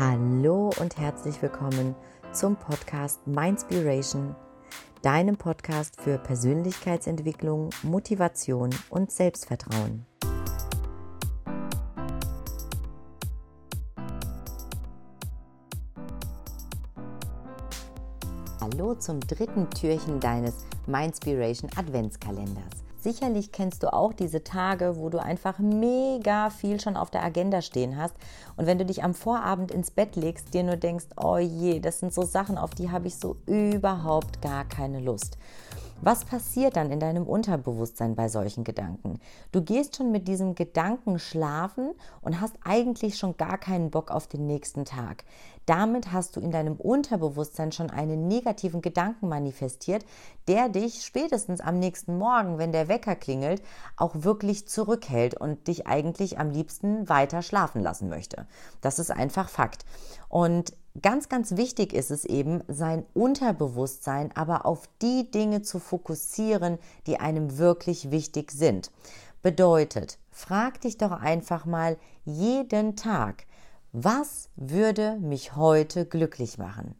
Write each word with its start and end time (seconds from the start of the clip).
Hallo 0.00 0.70
und 0.80 0.96
herzlich 0.96 1.42
willkommen 1.42 1.94
zum 2.32 2.56
Podcast 2.56 3.26
Mindspiration, 3.26 4.34
deinem 5.02 5.36
Podcast 5.36 6.00
für 6.00 6.16
Persönlichkeitsentwicklung, 6.16 7.68
Motivation 7.82 8.70
und 8.88 9.12
Selbstvertrauen. 9.12 10.06
Hallo 18.58 18.94
zum 18.94 19.20
dritten 19.20 19.68
Türchen 19.68 20.18
deines 20.18 20.64
Mindspiration 20.86 21.70
Adventskalenders. 21.76 22.89
Sicherlich 23.02 23.50
kennst 23.50 23.82
du 23.82 23.92
auch 23.94 24.12
diese 24.12 24.44
Tage, 24.44 24.96
wo 24.96 25.08
du 25.08 25.18
einfach 25.18 25.58
mega 25.58 26.50
viel 26.50 26.78
schon 26.80 26.98
auf 26.98 27.10
der 27.10 27.24
Agenda 27.24 27.62
stehen 27.62 27.96
hast. 27.96 28.14
Und 28.58 28.66
wenn 28.66 28.78
du 28.78 28.84
dich 28.84 29.02
am 29.02 29.14
Vorabend 29.14 29.70
ins 29.70 29.90
Bett 29.90 30.16
legst, 30.16 30.52
dir 30.52 30.64
nur 30.64 30.76
denkst, 30.76 31.06
oh 31.16 31.38
je, 31.38 31.80
das 31.80 32.00
sind 32.00 32.12
so 32.12 32.22
Sachen, 32.22 32.58
auf 32.58 32.74
die 32.74 32.90
habe 32.90 33.08
ich 33.08 33.16
so 33.16 33.36
überhaupt 33.46 34.42
gar 34.42 34.66
keine 34.66 35.00
Lust. 35.00 35.38
Was 36.02 36.24
passiert 36.24 36.76
dann 36.76 36.90
in 36.90 36.98
deinem 36.98 37.26
Unterbewusstsein 37.26 38.14
bei 38.14 38.30
solchen 38.30 38.64
Gedanken? 38.64 39.20
Du 39.52 39.62
gehst 39.62 39.96
schon 39.96 40.10
mit 40.10 40.28
diesem 40.28 40.54
Gedanken 40.54 41.18
schlafen 41.18 41.92
und 42.22 42.40
hast 42.40 42.54
eigentlich 42.64 43.18
schon 43.18 43.36
gar 43.36 43.58
keinen 43.58 43.90
Bock 43.90 44.10
auf 44.10 44.26
den 44.26 44.46
nächsten 44.46 44.86
Tag. 44.86 45.24
Damit 45.66 46.10
hast 46.10 46.36
du 46.36 46.40
in 46.40 46.52
deinem 46.52 46.76
Unterbewusstsein 46.76 47.70
schon 47.70 47.90
einen 47.90 48.28
negativen 48.28 48.80
Gedanken 48.80 49.28
manifestiert, 49.28 50.06
der 50.48 50.70
dich 50.70 51.04
spätestens 51.04 51.60
am 51.60 51.78
nächsten 51.78 52.16
Morgen, 52.16 52.56
wenn 52.56 52.72
der 52.72 52.88
Wecker 52.88 53.14
klingelt, 53.14 53.62
auch 53.98 54.14
wirklich 54.14 54.66
zurückhält 54.66 55.38
und 55.38 55.68
dich 55.68 55.86
eigentlich 55.86 56.38
am 56.38 56.50
liebsten 56.50 57.10
weiter 57.10 57.42
schlafen 57.42 57.82
lassen 57.82 58.08
möchte. 58.08 58.46
Das 58.80 58.98
ist 58.98 59.10
einfach 59.10 59.50
Fakt. 59.50 59.84
Und 60.30 60.72
Ganz, 61.00 61.28
ganz 61.28 61.56
wichtig 61.56 61.92
ist 61.92 62.10
es 62.10 62.24
eben, 62.24 62.64
sein 62.66 63.06
Unterbewusstsein 63.14 64.32
aber 64.34 64.66
auf 64.66 64.88
die 65.00 65.30
Dinge 65.30 65.62
zu 65.62 65.78
fokussieren, 65.78 66.78
die 67.06 67.20
einem 67.20 67.58
wirklich 67.58 68.10
wichtig 68.10 68.50
sind. 68.50 68.90
Bedeutet, 69.40 70.18
frag 70.32 70.80
dich 70.80 70.98
doch 70.98 71.12
einfach 71.12 71.64
mal 71.64 71.96
jeden 72.24 72.96
Tag, 72.96 73.46
was 73.92 74.48
würde 74.56 75.16
mich 75.20 75.54
heute 75.54 76.06
glücklich 76.06 76.58
machen? 76.58 76.96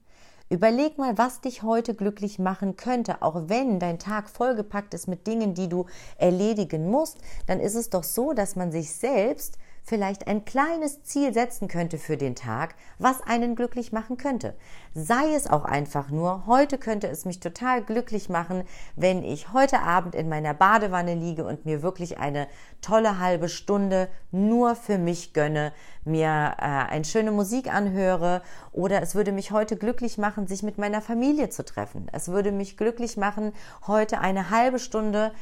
Überleg 0.48 0.96
mal, 0.96 1.18
was 1.18 1.40
dich 1.40 1.62
heute 1.62 1.94
glücklich 1.94 2.38
machen 2.38 2.76
könnte, 2.76 3.22
auch 3.22 3.48
wenn 3.48 3.78
dein 3.78 3.98
Tag 3.98 4.30
vollgepackt 4.30 4.94
ist 4.94 5.08
mit 5.08 5.26
Dingen, 5.26 5.54
die 5.54 5.68
du 5.68 5.86
erledigen 6.16 6.90
musst, 6.90 7.18
dann 7.46 7.60
ist 7.60 7.74
es 7.74 7.90
doch 7.90 8.04
so, 8.04 8.32
dass 8.32 8.56
man 8.56 8.72
sich 8.72 8.92
selbst 8.92 9.58
vielleicht 9.82 10.26
ein 10.26 10.44
kleines 10.44 11.02
Ziel 11.02 11.32
setzen 11.32 11.68
könnte 11.68 11.98
für 11.98 12.16
den 12.16 12.34
Tag, 12.34 12.74
was 12.98 13.22
einen 13.22 13.56
glücklich 13.56 13.92
machen 13.92 14.16
könnte. 14.16 14.54
Sei 14.94 15.34
es 15.34 15.48
auch 15.48 15.64
einfach 15.64 16.10
nur, 16.10 16.46
heute 16.46 16.78
könnte 16.78 17.08
es 17.08 17.24
mich 17.24 17.40
total 17.40 17.82
glücklich 17.82 18.28
machen, 18.28 18.64
wenn 18.96 19.22
ich 19.22 19.52
heute 19.52 19.80
Abend 19.80 20.14
in 20.14 20.28
meiner 20.28 20.54
Badewanne 20.54 21.14
liege 21.14 21.44
und 21.44 21.64
mir 21.64 21.82
wirklich 21.82 22.18
eine 22.18 22.48
tolle 22.80 23.18
halbe 23.18 23.48
Stunde 23.48 24.08
nur 24.30 24.74
für 24.74 24.98
mich 24.98 25.32
gönne, 25.32 25.72
mir 26.04 26.28
äh, 26.58 26.62
eine 26.62 27.04
schöne 27.04 27.30
Musik 27.30 27.72
anhöre 27.72 28.42
oder 28.72 29.02
es 29.02 29.14
würde 29.14 29.32
mich 29.32 29.50
heute 29.50 29.76
glücklich 29.76 30.18
machen, 30.18 30.46
sich 30.46 30.62
mit 30.62 30.78
meiner 30.78 31.00
Familie 31.00 31.50
zu 31.50 31.64
treffen. 31.64 32.06
Es 32.12 32.28
würde 32.28 32.52
mich 32.52 32.76
glücklich 32.76 33.16
machen, 33.16 33.52
heute 33.86 34.20
eine 34.20 34.50
halbe 34.50 34.78
Stunde 34.78 35.32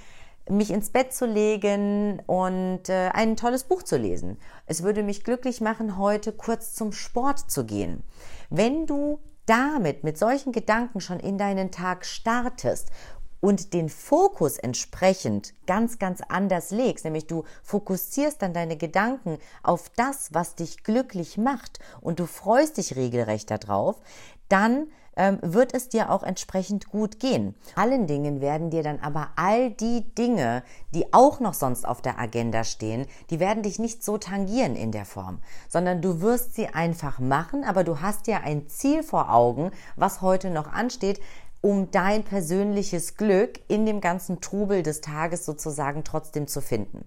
mich 0.49 0.71
ins 0.71 0.91
Bett 0.91 1.13
zu 1.13 1.27
legen 1.27 2.21
und 2.27 2.89
äh, 2.89 3.11
ein 3.13 3.37
tolles 3.37 3.65
Buch 3.65 3.83
zu 3.83 3.97
lesen. 3.97 4.39
Es 4.67 4.83
würde 4.83 5.03
mich 5.03 5.25
glücklich 5.25 5.61
machen, 5.61 5.99
heute 5.99 6.33
kurz 6.33 6.75
zum 6.75 6.93
Sport 6.93 7.51
zu 7.51 7.65
gehen. 7.65 8.03
Wenn 8.51 8.87
du 8.87 9.21
damit 9.47 10.05
mit 10.05 10.19
solchen 10.19 10.53
Gedanken 10.53 11.01
schon 11.01 11.21
in 11.21 11.39
deinen 11.39 11.71
Tag 11.71 12.05
startest 12.05 12.91
und 13.41 13.73
den 13.73 13.89
Fokus 13.89 14.59
entsprechend 14.59 15.55
ganz, 15.67 15.99
ganz 15.99 16.21
anders 16.29 16.71
legst, 16.71 17.05
nämlich 17.05 17.27
du 17.27 17.45
fokussierst 17.63 18.43
dann 18.43 18.53
deine 18.53 18.77
Gedanken 18.77 19.39
auf 19.63 19.91
das, 19.97 20.35
was 20.35 20.55
dich 20.55 20.83
glücklich 20.83 21.39
macht 21.39 21.79
und 22.01 22.21
du 22.21 22.27
freust 22.27 22.77
dich 22.77 22.97
regelrecht 22.97 23.51
darauf, 23.51 24.01
dann 24.49 24.89
ähm, 25.19 25.39
wird 25.43 25.75
es 25.75 25.91
dir 25.91 26.11
auch 26.11 26.23
entsprechend 26.23 26.89
gut 26.89 27.21
gehen. 27.21 27.55
Allen 27.75 28.07
Dingen 28.07 28.41
werden 28.41 28.71
dir 28.71 28.83
dann 28.83 29.01
aber 29.01 29.29
all 29.37 29.71
die 29.71 30.15
Dinge, 30.15 30.63
die 30.95 31.13
auch 31.13 31.41
noch 31.41 31.55
sonst 31.55 31.87
auf 31.87 32.01
der 32.01 32.19
Agenda 32.19 32.65
stehen, 32.65 33.07
die 33.29 33.41
werden 33.41 33.63
dich 33.63 33.79
nicht 33.79 34.03
so 34.03 34.17
tangieren 34.17 34.77
in 34.77 34.93
der 34.93 35.05
Form, 35.05 35.41
sondern 35.69 36.01
du 36.01 36.21
wirst 36.21 36.55
sie 36.55 36.69
einfach 36.69 37.19
machen, 37.19 37.65
aber 37.65 37.85
du 37.85 38.01
hast 38.01 38.29
ja 38.29 38.39
ein 38.39 38.69
Ziel 38.69 39.03
vor 39.03 39.35
Augen, 39.35 39.73
was 39.97 40.23
heute 40.23 40.51
noch 40.51 40.73
ansteht, 40.73 41.21
um 41.61 41.91
dein 41.91 42.23
persönliches 42.23 43.17
Glück 43.17 43.61
in 43.69 43.85
dem 43.85 44.01
ganzen 44.01 44.41
Trubel 44.41 44.83
des 44.83 45.01
Tages 45.01 45.45
sozusagen 45.45 46.05
trotzdem 46.05 46.47
zu 46.47 46.61
finden. 46.61 47.05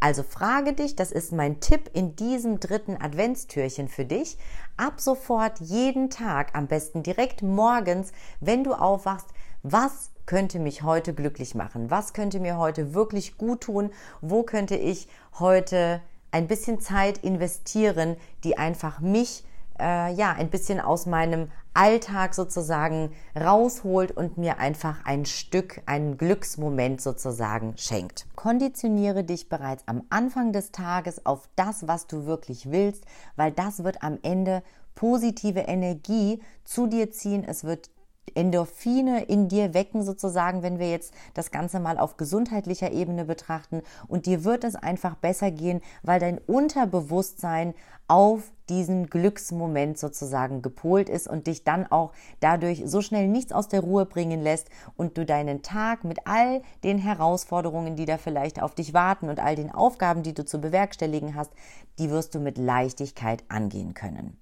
Also 0.00 0.22
frage 0.22 0.72
dich, 0.72 0.94
das 0.94 1.10
ist 1.10 1.32
mein 1.32 1.60
Tipp 1.60 1.90
in 1.92 2.14
diesem 2.14 2.60
dritten 2.60 2.96
Adventstürchen 2.96 3.88
für 3.88 4.04
dich, 4.04 4.38
ab 4.76 5.00
sofort 5.00 5.58
jeden 5.60 6.08
Tag, 6.10 6.54
am 6.54 6.68
besten 6.68 7.02
direkt 7.02 7.42
morgens, 7.42 8.12
wenn 8.40 8.62
du 8.62 8.74
aufwachst, 8.74 9.26
was 9.64 10.10
könnte 10.24 10.60
mich 10.60 10.82
heute 10.82 11.14
glücklich 11.14 11.54
machen? 11.54 11.90
Was 11.90 12.12
könnte 12.12 12.38
mir 12.38 12.58
heute 12.58 12.94
wirklich 12.94 13.38
gut 13.38 13.62
tun? 13.62 13.90
Wo 14.20 14.42
könnte 14.42 14.76
ich 14.76 15.08
heute 15.38 16.00
ein 16.30 16.46
bisschen 16.46 16.80
Zeit 16.80 17.18
investieren, 17.18 18.16
die 18.44 18.58
einfach 18.58 19.00
mich 19.00 19.42
äh, 19.80 20.12
ja 20.12 20.32
ein 20.32 20.50
bisschen 20.50 20.80
aus 20.80 21.06
meinem 21.06 21.50
Alltag 21.78 22.34
sozusagen 22.34 23.12
rausholt 23.38 24.10
und 24.10 24.36
mir 24.36 24.58
einfach 24.58 25.04
ein 25.04 25.26
Stück, 25.26 25.80
einen 25.86 26.18
Glücksmoment 26.18 27.00
sozusagen 27.00 27.74
schenkt. 27.76 28.26
Konditioniere 28.34 29.22
dich 29.22 29.48
bereits 29.48 29.84
am 29.86 30.02
Anfang 30.10 30.52
des 30.52 30.72
Tages 30.72 31.24
auf 31.24 31.48
das, 31.54 31.86
was 31.86 32.08
du 32.08 32.26
wirklich 32.26 32.72
willst, 32.72 33.04
weil 33.36 33.52
das 33.52 33.84
wird 33.84 34.02
am 34.02 34.18
Ende 34.22 34.64
positive 34.96 35.60
Energie 35.60 36.42
zu 36.64 36.88
dir 36.88 37.12
ziehen. 37.12 37.44
Es 37.44 37.62
wird 37.62 37.90
Endorphine 38.34 39.24
in 39.24 39.48
dir 39.48 39.74
wecken 39.74 40.02
sozusagen, 40.02 40.62
wenn 40.62 40.78
wir 40.78 40.90
jetzt 40.90 41.12
das 41.34 41.50
Ganze 41.50 41.80
mal 41.80 41.98
auf 41.98 42.16
gesundheitlicher 42.16 42.92
Ebene 42.92 43.24
betrachten. 43.24 43.82
Und 44.06 44.26
dir 44.26 44.44
wird 44.44 44.64
es 44.64 44.76
einfach 44.76 45.14
besser 45.16 45.50
gehen, 45.50 45.80
weil 46.02 46.20
dein 46.20 46.38
Unterbewusstsein 46.38 47.74
auf 48.08 48.50
diesen 48.68 49.08
Glücksmoment 49.08 49.98
sozusagen 49.98 50.62
gepolt 50.62 51.08
ist 51.08 51.28
und 51.28 51.46
dich 51.46 51.64
dann 51.64 51.86
auch 51.86 52.12
dadurch 52.40 52.82
so 52.86 53.00
schnell 53.02 53.28
nichts 53.28 53.52
aus 53.52 53.68
der 53.68 53.80
Ruhe 53.80 54.06
bringen 54.06 54.42
lässt 54.42 54.68
und 54.96 55.16
du 55.16 55.24
deinen 55.24 55.62
Tag 55.62 56.04
mit 56.04 56.26
all 56.26 56.62
den 56.84 56.98
Herausforderungen, 56.98 57.96
die 57.96 58.06
da 58.06 58.18
vielleicht 58.18 58.62
auf 58.62 58.74
dich 58.74 58.94
warten 58.94 59.28
und 59.28 59.40
all 59.40 59.56
den 59.56 59.70
Aufgaben, 59.70 60.22
die 60.22 60.34
du 60.34 60.44
zu 60.44 60.58
bewerkstelligen 60.58 61.34
hast, 61.34 61.52
die 61.98 62.10
wirst 62.10 62.34
du 62.34 62.40
mit 62.40 62.58
Leichtigkeit 62.58 63.44
angehen 63.48 63.94
können. 63.94 64.38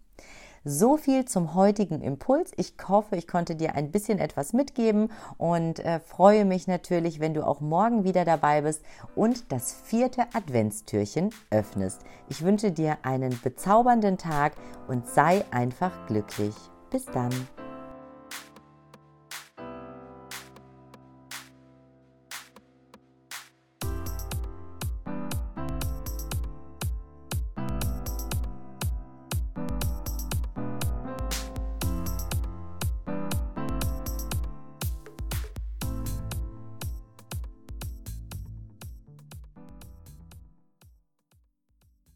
So 0.64 0.96
viel 0.96 1.24
zum 1.24 1.54
heutigen 1.54 2.00
Impuls. 2.00 2.52
Ich 2.56 2.74
hoffe, 2.88 3.16
ich 3.16 3.26
konnte 3.26 3.56
dir 3.56 3.74
ein 3.74 3.90
bisschen 3.90 4.18
etwas 4.18 4.52
mitgeben 4.52 5.10
und 5.38 5.80
äh, 5.80 6.00
freue 6.00 6.44
mich 6.44 6.66
natürlich, 6.66 7.20
wenn 7.20 7.34
du 7.34 7.46
auch 7.46 7.60
morgen 7.60 8.04
wieder 8.04 8.24
dabei 8.24 8.62
bist 8.62 8.82
und 9.14 9.52
das 9.52 9.72
vierte 9.72 10.22
Adventstürchen 10.32 11.30
öffnest. 11.50 12.00
Ich 12.28 12.42
wünsche 12.42 12.72
dir 12.72 12.98
einen 13.02 13.38
bezaubernden 13.42 14.18
Tag 14.18 14.54
und 14.88 15.06
sei 15.06 15.44
einfach 15.50 16.06
glücklich. 16.06 16.54
Bis 16.90 17.04
dann. 17.06 17.32